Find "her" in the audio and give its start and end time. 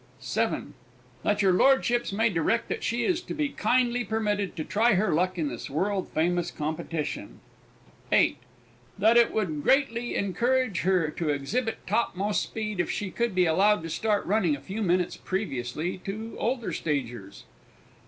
4.95-5.13, 10.79-11.11